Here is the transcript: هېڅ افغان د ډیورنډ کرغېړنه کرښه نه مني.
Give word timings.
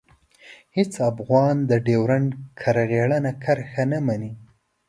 هېڅ 0.75 0.93
افغان 1.11 1.55
د 1.69 1.71
ډیورنډ 1.87 2.29
کرغېړنه 2.59 3.31
کرښه 3.43 3.83
نه 3.91 3.99
مني. 4.07 4.31